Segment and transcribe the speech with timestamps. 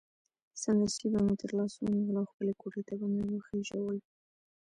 [0.61, 3.97] سمدستي به مې تر لاس ونیول او خپلې کوټې ته به مې وخېژول.